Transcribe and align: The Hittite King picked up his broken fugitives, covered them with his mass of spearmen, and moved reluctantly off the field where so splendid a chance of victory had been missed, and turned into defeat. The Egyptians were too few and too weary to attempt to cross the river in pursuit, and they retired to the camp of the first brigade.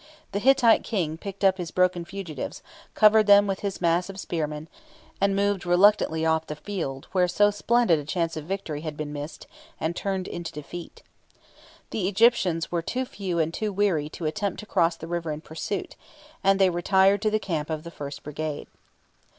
The 0.31 0.39
Hittite 0.39 0.83
King 0.83 1.15
picked 1.19 1.43
up 1.43 1.59
his 1.59 1.69
broken 1.69 2.05
fugitives, 2.05 2.63
covered 2.95 3.27
them 3.27 3.45
with 3.45 3.59
his 3.59 3.79
mass 3.79 4.09
of 4.09 4.19
spearmen, 4.19 4.67
and 5.21 5.35
moved 5.35 5.63
reluctantly 5.63 6.25
off 6.25 6.47
the 6.47 6.55
field 6.55 7.07
where 7.11 7.27
so 7.27 7.51
splendid 7.51 7.99
a 7.99 8.03
chance 8.03 8.35
of 8.35 8.45
victory 8.45 8.81
had 8.81 8.97
been 8.97 9.13
missed, 9.13 9.45
and 9.79 9.95
turned 9.95 10.27
into 10.27 10.51
defeat. 10.51 11.03
The 11.91 12.07
Egyptians 12.07 12.71
were 12.71 12.81
too 12.81 13.05
few 13.05 13.37
and 13.37 13.53
too 13.53 13.71
weary 13.71 14.09
to 14.09 14.25
attempt 14.25 14.59
to 14.61 14.65
cross 14.65 14.95
the 14.95 15.05
river 15.05 15.31
in 15.31 15.41
pursuit, 15.41 15.95
and 16.43 16.57
they 16.57 16.71
retired 16.71 17.21
to 17.21 17.29
the 17.29 17.37
camp 17.37 17.69
of 17.69 17.83
the 17.83 17.91
first 17.91 18.23
brigade. 18.23 18.65